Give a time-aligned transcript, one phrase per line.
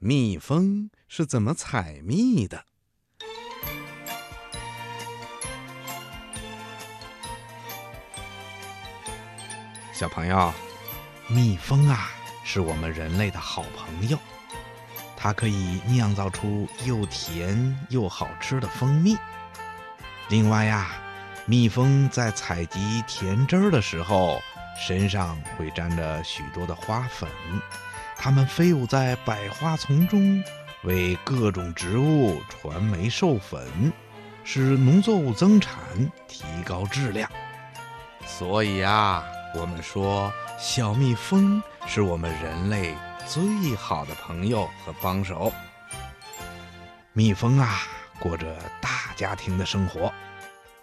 [0.00, 2.64] 蜜蜂是怎么采蜜的。
[9.92, 10.54] 小朋友，
[11.26, 12.10] 蜜蜂啊，
[12.44, 14.16] 是我们人类的好朋友，
[15.16, 19.16] 它可以酿造出又甜又好吃的蜂蜜。
[20.28, 20.92] 另外呀，
[21.44, 24.40] 蜜蜂在采集甜汁儿的时候，
[24.80, 27.28] 身上会沾着许多的花粉。
[28.18, 30.42] 它们飞舞在百花丛中，
[30.82, 33.92] 为各种植物传媒授粉，
[34.42, 35.78] 使农作物增产，
[36.26, 37.30] 提高质量。
[38.26, 39.24] 所以啊。
[39.54, 42.94] 我们说，小蜜蜂是我们人类
[43.26, 45.50] 最好的朋友和帮手。
[47.14, 47.80] 蜜蜂啊，
[48.18, 50.12] 过着大家庭的生活，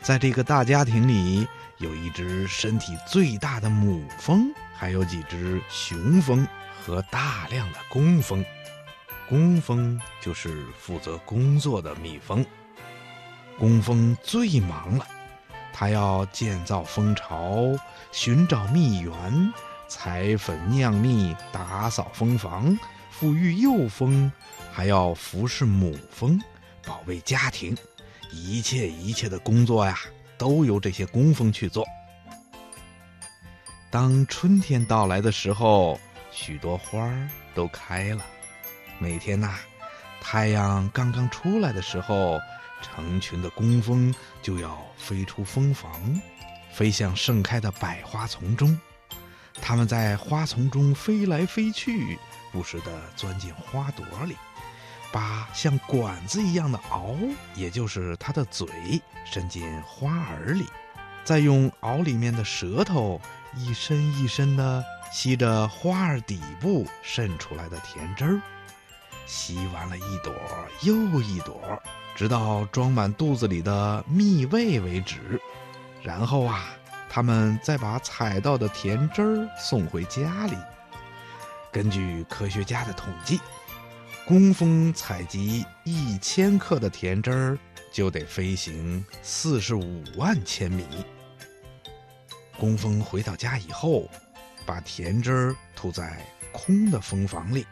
[0.00, 6.46] 在这个大家庭里，有一只身体最大的母蜂，还有几只雄蜂
[6.84, 8.44] 和大量的工蜂。
[9.28, 12.44] 工蜂就是负责工作的蜜蜂，
[13.58, 15.06] 工蜂最忙了。
[15.72, 17.74] 它要建造蜂巢，
[18.10, 19.12] 寻找蜜源，
[19.88, 22.78] 采粉酿蜜，打扫蜂房，
[23.18, 24.30] 抚育幼蜂，
[24.70, 26.38] 还要服侍母蜂，
[26.84, 27.74] 保卫家庭。
[28.30, 29.98] 一切一切的工作呀，
[30.36, 31.86] 都由这些工蜂去做。
[33.90, 35.98] 当春天到来的时候，
[36.32, 38.24] 许多花儿都开了。
[38.98, 39.54] 每天呐，
[40.20, 42.40] 太阳刚刚出来的时候。
[42.84, 46.20] 成群的工蜂就要飞出蜂房，
[46.72, 48.76] 飞向盛开的百花丛中。
[49.60, 52.18] 它们在花丛中飞来飞去，
[52.50, 54.36] 不时地钻进花朵里，
[55.12, 58.66] 把像管子一样的螯，也就是它的嘴，
[59.24, 60.66] 伸进花儿里，
[61.24, 63.20] 再用螯里面的舌头
[63.56, 68.40] 一伸一伸地吸着花儿底部渗出来的甜汁儿，
[69.26, 70.34] 吸完了一朵
[70.82, 71.80] 又一朵。
[72.14, 75.40] 直到装满肚子里的蜜味为止，
[76.02, 76.66] 然后啊，
[77.08, 80.56] 他们再把采到的甜汁儿送回家里。
[81.72, 83.40] 根据科学家的统计，
[84.26, 87.58] 工蜂采集一千克的甜汁儿
[87.92, 90.84] 就得飞行四十五万千米。
[92.58, 94.08] 工蜂回到家以后，
[94.66, 97.66] 把甜汁儿吐在空的蜂房里。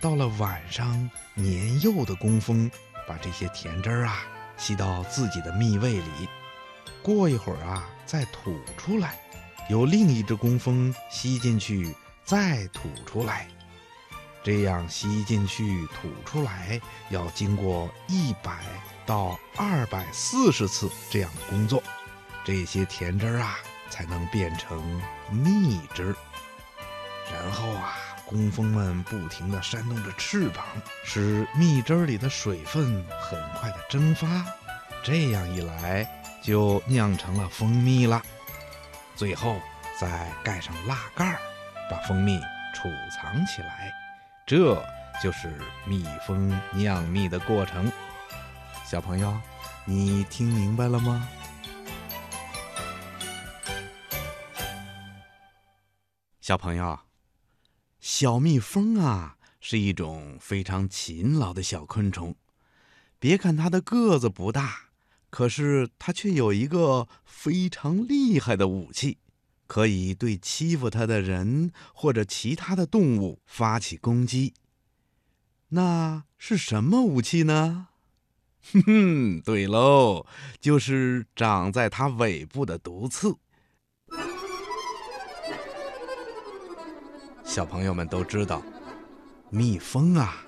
[0.00, 2.70] 到了晚上，年幼的工蜂。
[3.08, 4.26] 把这些甜汁儿啊
[4.56, 6.28] 吸到自己的蜜胃里，
[7.04, 9.16] 过一会儿啊再吐出来，
[9.70, 11.94] 由另一只工蜂吸进去，
[12.24, 13.46] 再吐出来。
[14.46, 18.60] 这样吸进去、吐出来要经过一百
[19.04, 21.82] 到二百四十次这样的工作，
[22.44, 23.58] 这些甜汁儿啊
[23.90, 25.02] 才能变成
[25.32, 26.14] 蜜汁。
[27.34, 27.96] 然后啊。
[28.28, 30.64] 工蜂们不停地扇动着翅膀，
[31.04, 34.26] 使蜜汁里的水分很快地蒸发，
[35.04, 36.04] 这样一来
[36.42, 38.20] 就酿成了蜂蜜了。
[39.14, 39.60] 最后
[39.96, 41.38] 再盖上蜡盖儿，
[41.88, 42.40] 把蜂蜜
[42.74, 43.92] 储藏起来，
[44.46, 44.80] 这
[45.20, 45.52] 就是
[45.88, 47.90] 蜜蜂酿蜜的过程。
[48.84, 49.36] 小朋友，
[49.84, 51.28] 你听明白了吗？
[56.40, 56.96] 小朋友。
[57.98, 62.36] 小蜜蜂啊，是一种非常勤劳的小昆虫。
[63.18, 64.90] 别看它的个子不大，
[65.28, 69.18] 可是它却有一个非常厉害的武器，
[69.66, 74.54] 可以对欺负它的人或者其他的动物发起攻击。
[75.70, 77.88] 那是什么武器呢？
[78.72, 80.26] 哼哼，对喽，
[80.60, 83.36] 就是长在它尾部的毒刺。
[87.44, 88.62] 小朋友们都知道，
[89.50, 90.44] 蜜蜂啊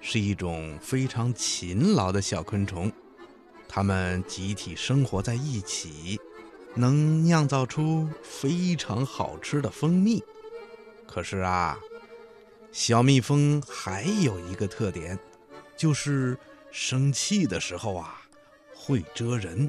[0.00, 2.92] 是一种非常勤劳的小昆虫，
[3.68, 6.20] 它们集体生活在一起，
[6.74, 10.22] 能酿造出非常好吃的蜂蜜。
[11.06, 11.78] 可是啊，
[12.70, 15.18] 小蜜蜂还有一个特点，
[15.76, 16.38] 就是
[16.70, 18.22] 生气的时候啊
[18.74, 19.68] 会蛰人，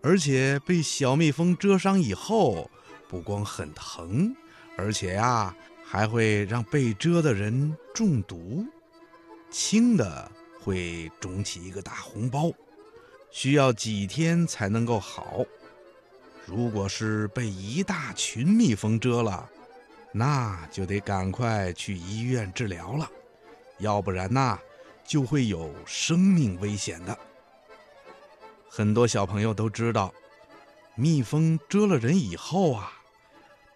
[0.00, 2.70] 而且被小蜜蜂蛰伤以后，
[3.08, 4.34] 不光很疼，
[4.76, 5.54] 而且呀。
[5.86, 8.66] 还会让被蛰的人中毒，
[9.48, 10.28] 轻的
[10.58, 12.50] 会肿起一个大红包，
[13.30, 15.44] 需要几天才能够好。
[16.46, 19.48] 如果是被一大群蜜蜂蛰了，
[20.12, 23.10] 那就得赶快去医院治疗了，
[23.78, 24.58] 要不然呐，
[25.04, 27.18] 就会有生命危险的。
[28.68, 30.12] 很多小朋友都知道，
[30.94, 32.92] 蜜蜂蛰了人以后啊。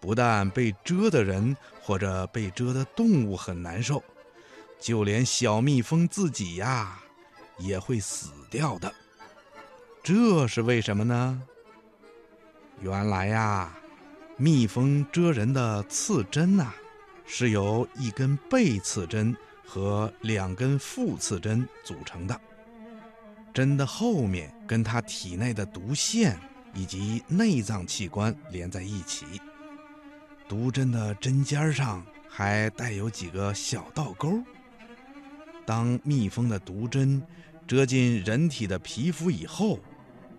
[0.01, 4.01] 不但被蛰的人或者被蛰的动物很难受，
[4.79, 7.03] 就连小蜜蜂自己呀，
[7.57, 8.93] 也会死掉的。
[10.01, 11.41] 这是为什么呢？
[12.81, 13.77] 原来呀，
[14.37, 16.71] 蜜蜂蛰人的刺针呐，
[17.25, 19.35] 是由一根背刺针
[19.65, 22.39] 和两根腹刺针组成的。
[23.53, 26.39] 针的后面跟它体内的毒腺
[26.73, 29.25] 以及内脏器官连在一起，
[30.47, 34.41] 毒针的针尖上还带有几个小倒钩。
[35.65, 37.21] 当蜜蜂的毒针
[37.67, 39.79] 蛰进人体的皮肤以后，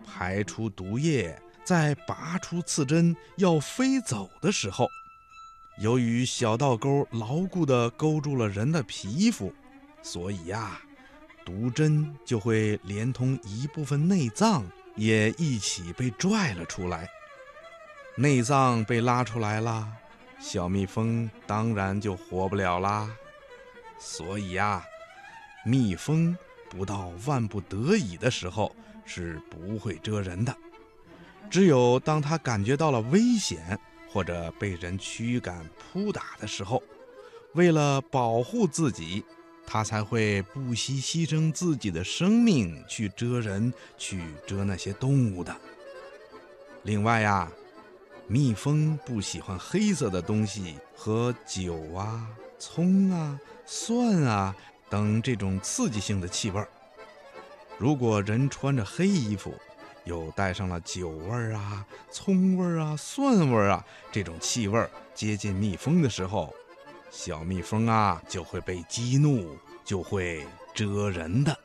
[0.07, 1.39] 排出毒液，
[1.71, 4.91] 在拔出刺针要飞走的时候，
[5.79, 9.55] 由于小倒钩牢固地勾住了人的皮肤，
[10.03, 10.81] 所以呀，
[11.45, 17.09] 毒针就会连同一部分内脏也一起被拽了出来。
[18.17, 19.87] 内脏被拉出来了，
[20.41, 23.09] 小蜜蜂当然就活不了啦。
[23.97, 24.85] 所以呀，
[25.65, 26.37] 蜜蜂
[26.69, 28.75] 不到万不得已的时候。
[29.07, 30.57] 是不会蛰人的，
[31.51, 33.77] 只有当他感觉到了危险
[34.09, 36.81] 或者被人驱赶扑打的时候，
[37.55, 39.25] 为了保护自己，
[39.67, 45.55] 他才会不惜牺牲自己的生命去蛰人，去蛰那些动物的。
[46.85, 47.51] 另外呀，
[48.29, 52.29] 蜜蜂不喜欢黑色的东西和酒啊、
[52.61, 54.55] 葱啊、蒜啊
[54.89, 56.69] 等这种刺激性的气味儿。
[57.77, 59.53] 如果人穿着黑衣服，
[60.05, 66.55] 又带上了酒味儿啊、葱味儿啊、蒜味儿啊这种气味儿，接近蜜蜂的时候，
[67.11, 71.57] 小蜜蜂啊就会被激怒，就会蛰人的。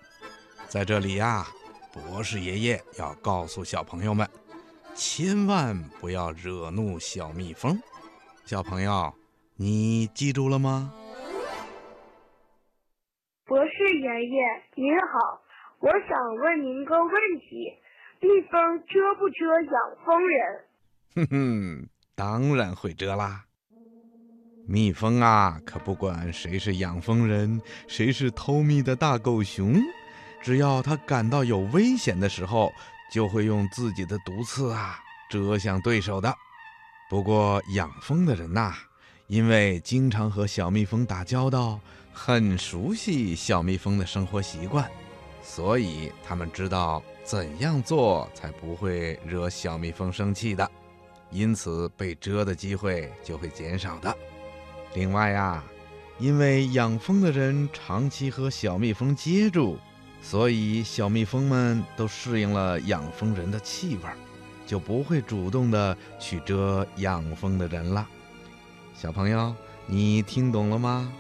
[0.68, 1.48] 在这里呀，
[1.94, 4.28] 博士爷爷要告诉小朋友们，
[4.94, 7.80] 千万不要惹怒小蜜蜂。
[8.46, 9.14] 小朋友，
[9.56, 10.94] 你记住了吗？
[13.46, 15.42] 博士爷爷您好。
[15.80, 17.72] 我想问您个问题：
[18.26, 19.74] 蜜蜂蛰不蛰养
[20.04, 20.66] 蜂人？
[21.16, 23.46] 哼哼，当然会蛰啦。
[24.68, 29.76] 蜜蜂啊，可不管谁是养蜂人，谁是偷蜜的大狗熊，
[30.42, 32.72] 只要它感到有危险的时候，
[33.12, 34.98] 就会用自己的毒刺啊
[35.30, 36.34] 蛰向对手的。
[37.10, 38.74] 不过养蜂的人呐，
[39.28, 41.80] 因为经常和小蜜蜂打交道，
[42.12, 44.90] 很熟悉小蜜蜂的生活习惯。
[45.48, 50.70] 所以他们知道怎样做才不会惹小蜜蜂生气的，
[51.30, 54.14] 因此被蛰的机会就会减少的。
[54.96, 55.64] 另外呀，
[56.18, 59.78] 因为养蜂的人长期和小蜜蜂接触，
[60.20, 64.04] 所以小蜜蜂们都适应了养蜂人的气味，
[64.66, 68.08] 就不会主动的去蛰养蜂的人了。
[68.96, 69.56] 小朋友，
[69.86, 71.14] 你听懂了吗？